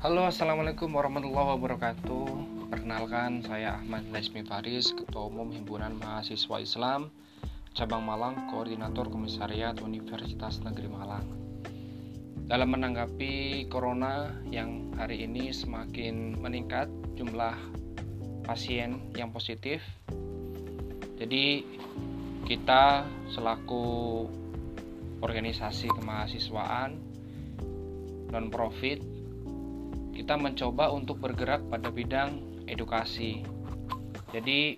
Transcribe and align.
Halo, 0.00 0.24
assalamualaikum 0.24 0.96
warahmatullahi 0.96 1.60
wabarakatuh. 1.60 2.28
Perkenalkan, 2.72 3.44
saya 3.44 3.76
Ahmad 3.76 4.08
Lesmi 4.08 4.40
Faris, 4.48 4.96
Ketua 4.96 5.28
Umum 5.28 5.52
Himpunan 5.52 5.92
Mahasiswa 6.00 6.56
Islam 6.56 7.12
Cabang 7.76 8.08
Malang, 8.08 8.48
Koordinator 8.48 9.12
Komisariat 9.12 9.76
Universitas 9.84 10.64
Negeri 10.64 10.88
Malang. 10.88 11.28
Dalam 12.48 12.72
menanggapi 12.72 13.68
corona 13.68 14.32
yang 14.48 14.88
hari 14.96 15.20
ini 15.28 15.52
semakin 15.52 16.32
meningkat 16.40 16.88
jumlah 17.20 17.60
pasien 18.48 19.12
yang 19.12 19.28
positif, 19.36 19.84
jadi 21.20 21.60
kita 22.48 23.04
selaku 23.36 24.24
organisasi 25.20 25.92
kemahasiswaan 25.92 26.96
non 28.32 28.48
profit 28.48 29.19
kita 30.20 30.36
mencoba 30.36 30.92
untuk 30.92 31.16
bergerak 31.16 31.64
pada 31.72 31.88
bidang 31.88 32.44
edukasi. 32.68 33.40
Jadi 34.36 34.76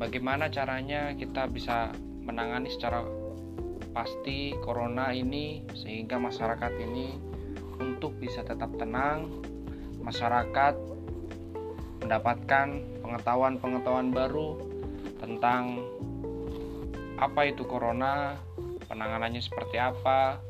bagaimana 0.00 0.48
caranya 0.48 1.12
kita 1.12 1.44
bisa 1.52 1.92
menangani 2.24 2.72
secara 2.72 3.04
pasti 3.92 4.56
corona 4.64 5.12
ini 5.12 5.68
sehingga 5.76 6.16
masyarakat 6.16 6.72
ini 6.88 7.20
untuk 7.76 8.16
bisa 8.16 8.40
tetap 8.40 8.72
tenang, 8.80 9.28
masyarakat 10.00 10.72
mendapatkan 12.00 12.80
pengetahuan-pengetahuan 13.04 14.08
baru 14.08 14.56
tentang 15.20 15.84
apa 17.20 17.44
itu 17.44 17.68
corona, 17.68 18.40
penanganannya 18.88 19.44
seperti 19.44 19.76
apa, 19.76 20.40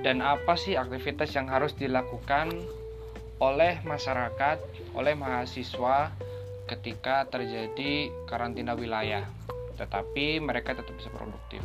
dan 0.00 0.24
apa 0.24 0.56
sih 0.56 0.80
aktivitas 0.80 1.36
yang 1.36 1.46
harus 1.46 1.76
dilakukan 1.76 2.50
oleh 3.36 3.80
masyarakat, 3.84 4.58
oleh 4.96 5.12
mahasiswa 5.12 6.12
ketika 6.66 7.28
terjadi 7.28 8.08
karantina 8.24 8.72
wilayah. 8.72 9.28
Tetapi 9.76 10.40
mereka 10.40 10.72
tetap 10.72 10.96
bisa 10.96 11.12
produktif. 11.12 11.60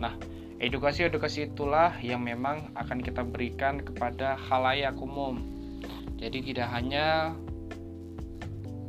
Nah, 0.00 0.16
edukasi-edukasi 0.58 1.52
itulah 1.52 1.92
yang 2.00 2.24
memang 2.24 2.72
akan 2.72 3.04
kita 3.04 3.20
berikan 3.20 3.84
kepada 3.84 4.40
halayak 4.48 4.96
umum. 4.96 5.44
Jadi 6.16 6.52
tidak 6.54 6.72
hanya 6.72 7.36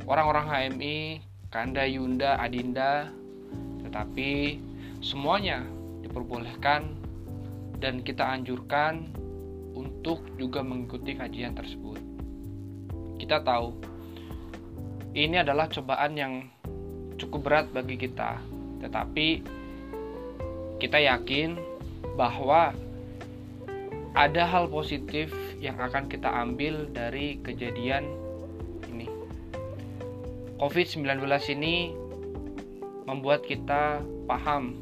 orang-orang 0.08 0.46
HMI, 0.48 1.20
Kanda, 1.52 1.84
Yunda, 1.84 2.40
Adinda, 2.40 3.12
tetapi 3.84 4.56
semuanya 5.04 5.62
diperbolehkan 6.00 6.96
dan 7.76 8.00
kita 8.00 8.24
anjurkan 8.24 9.12
untuk 9.76 10.24
juga 10.40 10.64
mengikuti 10.64 11.12
kajian 11.12 11.52
tersebut. 11.52 12.05
Kita 13.16 13.40
tahu 13.40 13.72
ini 15.16 15.40
adalah 15.40 15.66
cobaan 15.72 16.12
yang 16.16 16.32
cukup 17.16 17.40
berat 17.48 17.66
bagi 17.72 17.96
kita, 17.96 18.36
tetapi 18.84 19.40
kita 20.76 21.00
yakin 21.00 21.56
bahwa 22.20 22.76
ada 24.16 24.44
hal 24.44 24.68
positif 24.68 25.32
yang 25.60 25.76
akan 25.80 26.08
kita 26.08 26.28
ambil 26.28 26.88
dari 26.92 27.40
kejadian 27.40 28.08
ini. 28.92 29.08
COVID-19 30.60 31.20
ini 31.52 31.92
membuat 33.08 33.44
kita 33.44 34.04
paham 34.28 34.76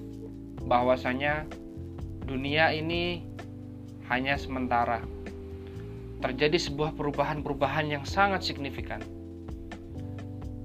bahwasanya 0.66 1.46
dunia 2.26 2.74
ini 2.74 3.22
hanya 4.10 4.34
sementara. 4.34 5.13
Terjadi 6.25 6.56
sebuah 6.56 6.97
perubahan-perubahan 6.97 7.92
yang 7.92 8.08
sangat 8.08 8.48
signifikan. 8.48 9.04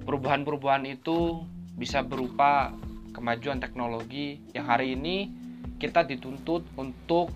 Perubahan-perubahan 0.08 0.88
itu 0.88 1.44
bisa 1.76 2.00
berupa 2.00 2.72
kemajuan 3.12 3.60
teknologi 3.60 4.40
yang 4.56 4.64
hari 4.64 4.96
ini 4.96 5.28
kita 5.76 6.08
dituntut 6.08 6.64
untuk 6.80 7.28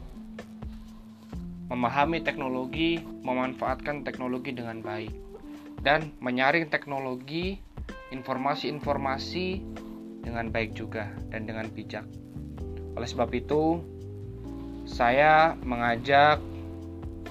memahami 1.68 2.24
teknologi, 2.24 2.96
memanfaatkan 3.00 4.08
teknologi 4.08 4.56
dengan 4.56 4.80
baik, 4.80 5.12
dan 5.84 6.08
menyaring 6.24 6.72
teknologi, 6.72 7.60
informasi-informasi 8.08 9.60
dengan 10.24 10.48
baik 10.48 10.72
juga 10.72 11.12
dan 11.28 11.44
dengan 11.44 11.68
bijak. 11.68 12.08
Oleh 12.96 13.08
sebab 13.08 13.28
itu, 13.36 13.84
saya 14.88 15.52
mengajak 15.60 16.40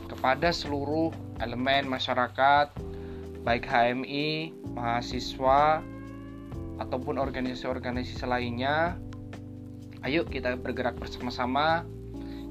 kepada 0.07 0.51
seluruh 0.51 1.11
elemen 1.39 1.87
masyarakat, 1.87 2.71
baik 3.43 3.67
HMI, 3.67 4.55
mahasiswa, 4.73 5.83
ataupun 6.79 7.19
organisasi-organisasi 7.21 8.25
lainnya, 8.25 8.97
ayo 10.03 10.25
kita 10.25 10.55
bergerak 10.57 10.97
bersama-sama. 10.97 11.85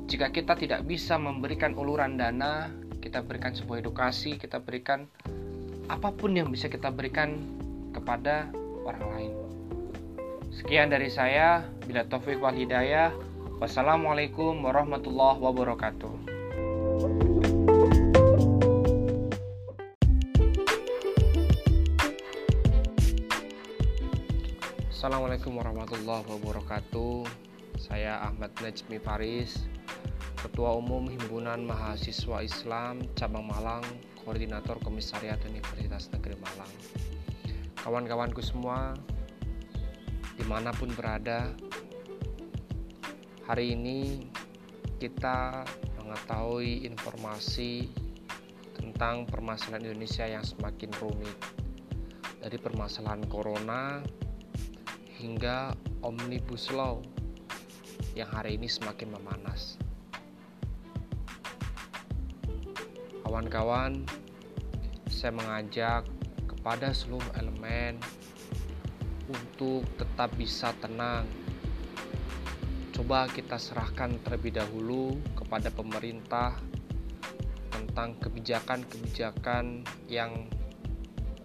Jika 0.07 0.35
kita 0.35 0.59
tidak 0.59 0.85
bisa 0.85 1.17
memberikan 1.17 1.73
uluran 1.79 2.21
dana, 2.21 2.69
kita 3.01 3.25
berikan 3.25 3.55
sebuah 3.57 3.83
edukasi, 3.83 4.37
kita 4.37 4.61
berikan 4.61 5.09
apa 5.91 6.15
pun 6.15 6.37
yang 6.37 6.49
bisa 6.49 6.71
kita 6.71 6.89
berikan 6.93 7.41
kepada 7.93 8.49
orang 8.87 9.05
lain. 9.15 9.33
Sekian 10.53 10.93
dari 10.93 11.09
saya, 11.09 11.65
bila 11.89 12.05
taufik 12.05 12.39
wal 12.39 12.53
hidayah. 12.53 13.13
Wassalamualaikum 13.63 14.59
warahmatullahi 14.67 15.39
wabarakatuh. 15.39 16.32
Assalamualaikum 17.03 17.19
warahmatullahi 25.59 26.23
wabarakatuh. 26.31 27.27
Saya 27.83 28.23
Ahmad 28.23 28.55
Najmi 28.63 29.03
Faris, 29.03 29.67
Ketua 30.47 30.79
Umum 30.79 31.11
Himpunan 31.11 31.67
Mahasiswa 31.67 32.47
Islam 32.47 33.03
Cabang 33.19 33.51
Malang, 33.51 33.83
Koordinator 34.23 34.79
Komisariat 34.79 35.43
Universitas 35.43 36.07
Negeri 36.15 36.39
Malang. 36.39 36.71
Kawan-kawanku 37.83 38.47
semua, 38.47 38.95
di 40.39 40.47
mana 40.47 40.71
pun 40.71 40.95
berada 40.95 41.51
hari 43.51 43.75
ini 43.75 44.23
kita 45.03 45.67
mengetahui 46.03 46.83
informasi 46.85 47.87
tentang 48.75 49.25
permasalahan 49.31 49.95
Indonesia 49.95 50.27
yang 50.27 50.43
semakin 50.43 50.91
rumit 50.99 51.39
dari 52.43 52.59
permasalahan 52.59 53.23
corona 53.31 54.03
hingga 55.23 55.79
omnibus 56.03 56.75
law 56.75 56.99
yang 58.19 58.29
hari 58.35 58.59
ini 58.59 58.67
semakin 58.67 59.15
memanas 59.15 59.79
kawan-kawan 63.33 64.05
saya 65.09 65.33
mengajak 65.33 66.05
kepada 66.45 66.93
seluruh 66.93 67.33
elemen 67.41 67.97
untuk 69.31 69.89
tetap 69.97 70.29
bisa 70.37 70.75
tenang. 70.85 71.25
Coba 72.93 73.25
kita 73.25 73.57
serahkan 73.57 74.21
terlebih 74.21 74.53
dahulu 74.53 75.17
kepada 75.33 75.73
pemerintah 75.73 76.61
tentang 77.73 78.21
kebijakan-kebijakan 78.21 79.81
yang 80.13 80.47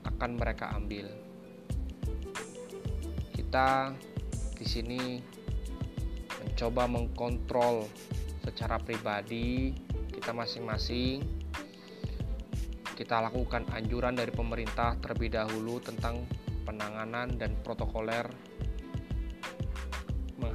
akan 0.03 0.31
mereka 0.35 0.75
ambil. 0.75 1.07
Kita 3.31 3.95
di 4.59 4.65
sini 4.67 5.23
mencoba 6.43 6.83
mengkontrol 6.91 7.87
secara 8.43 8.79
pribadi 8.79 9.71
kita 10.11 10.31
masing-masing 10.33 11.21
kita 12.97 13.21
lakukan 13.21 13.61
anjuran 13.77 14.17
dari 14.17 14.33
pemerintah 14.33 14.97
terlebih 14.97 15.29
dahulu 15.37 15.77
tentang 15.77 16.25
penanganan 16.65 17.37
dan 17.37 17.53
protokoler 17.61 18.25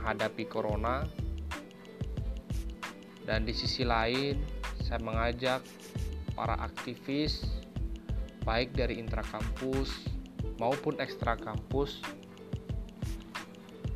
menghadapi 0.02 0.50
corona. 0.50 1.06
Dan 3.22 3.46
di 3.46 3.54
sisi 3.54 3.86
lain 3.86 4.34
saya 4.82 4.98
mengajak 4.98 5.62
para 6.34 6.58
aktivis 6.58 7.46
baik 8.42 8.74
dari 8.74 8.98
intrakampus 8.98 10.10
maupun 10.58 10.98
ekstra 10.98 11.38
kampus 11.38 12.02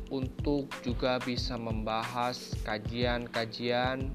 untuk 0.07 0.71
juga 0.87 1.19
bisa 1.19 1.59
membahas 1.59 2.55
kajian-kajian 2.63 4.07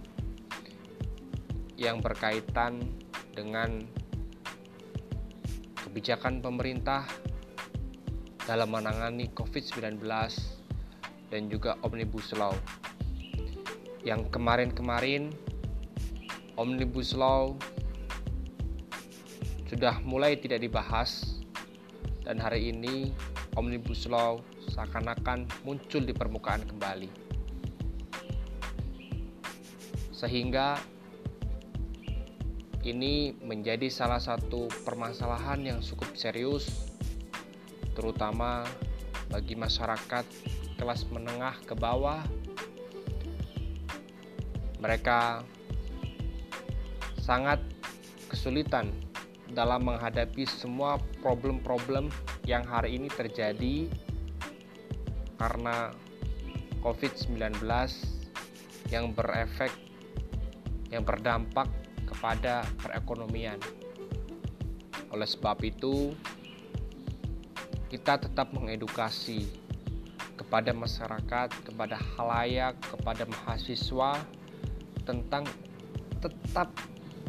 yang 1.76 2.00
berkaitan 2.00 2.80
dengan 3.36 3.84
kebijakan 5.84 6.40
pemerintah 6.40 7.04
dalam 8.48 8.72
menangani 8.72 9.28
COVID-19 9.36 10.00
dan 11.32 11.48
juga 11.48 11.80
Omnibus 11.80 12.36
Law. 12.36 12.52
Yang 14.04 14.28
kemarin-kemarin 14.28 15.32
Omnibus 16.60 17.16
Law 17.16 17.56
sudah 19.72 19.96
mulai 20.04 20.36
tidak 20.36 20.60
dibahas 20.60 21.40
dan 22.28 22.36
hari 22.36 22.68
ini 22.76 23.16
Omnibus 23.56 24.04
Law 24.04 24.44
seakan-akan 24.68 25.48
muncul 25.64 26.04
di 26.04 26.12
permukaan 26.12 26.60
kembali. 26.68 27.08
Sehingga 30.12 30.76
ini 32.84 33.32
menjadi 33.40 33.88
salah 33.88 34.20
satu 34.20 34.68
permasalahan 34.84 35.64
yang 35.64 35.78
cukup 35.80 36.12
serius 36.12 36.92
terutama 37.96 38.66
bagi 39.32 39.56
masyarakat 39.56 40.26
kelas 40.82 41.06
menengah 41.14 41.54
ke 41.62 41.78
bawah 41.78 42.18
mereka 44.82 45.46
sangat 47.22 47.62
kesulitan 48.26 48.90
dalam 49.54 49.86
menghadapi 49.86 50.42
semua 50.42 50.98
problem-problem 51.22 52.10
yang 52.50 52.66
hari 52.66 52.98
ini 52.98 53.06
terjadi 53.06 53.86
karena 55.38 55.94
COVID-19 56.82 57.62
yang 58.90 59.14
berefek 59.14 59.70
yang 60.90 61.06
berdampak 61.06 61.70
kepada 62.10 62.66
perekonomian. 62.82 63.62
Oleh 65.14 65.30
sebab 65.30 65.62
itu, 65.62 66.10
kita 67.86 68.18
tetap 68.18 68.50
mengedukasi 68.50 69.61
kepada 70.52 70.76
masyarakat, 70.76 71.48
kepada 71.64 71.96
halayak, 71.96 72.76
kepada 72.84 73.24
mahasiswa 73.24 74.20
tentang 75.08 75.48
tetap 76.20 76.68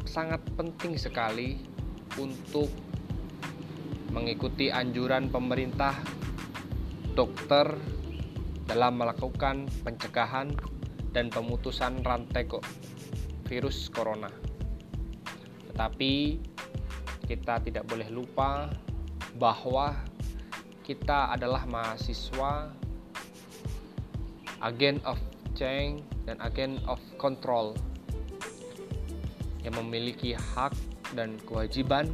sangat 0.03 0.43
penting 0.59 0.99
sekali 0.99 1.55
untuk 2.19 2.67
mengikuti 4.11 4.67
anjuran 4.67 5.31
pemerintah 5.31 5.95
dokter 7.15 7.71
dalam 8.67 8.99
melakukan 8.99 9.71
pencegahan 9.87 10.51
dan 11.15 11.31
pemutusan 11.31 12.03
rantai 12.03 12.43
virus 13.47 13.87
corona. 13.87 14.35
Tetapi 15.71 16.43
kita 17.23 17.63
tidak 17.63 17.87
boleh 17.87 18.11
lupa 18.11 18.67
bahwa 19.39 19.95
kita 20.83 21.31
adalah 21.31 21.63
mahasiswa 21.63 22.82
agen 24.63 25.03
of 25.03 25.19
change 25.59 25.99
dan 26.23 26.39
agen 26.39 26.79
of 26.87 26.97
control 27.19 27.75
yang 29.67 29.75
memiliki 29.75 30.31
hak 30.35 30.71
dan 31.13 31.35
kewajiban 31.43 32.07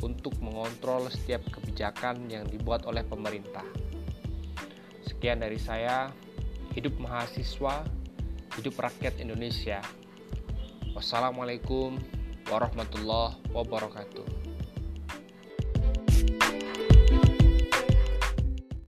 untuk 0.00 0.32
mengontrol 0.40 1.12
setiap 1.12 1.44
kebijakan 1.52 2.24
yang 2.32 2.48
dibuat 2.48 2.88
oleh 2.88 3.04
pemerintah. 3.04 3.64
Sekian 5.04 5.44
dari 5.44 5.60
saya, 5.60 6.08
hidup 6.72 6.96
mahasiswa, 6.96 7.84
hidup 8.56 8.74
rakyat 8.80 9.20
Indonesia. 9.20 9.84
Wassalamualaikum 10.96 12.00
warahmatullahi 12.48 13.36
wabarakatuh. 13.52 14.39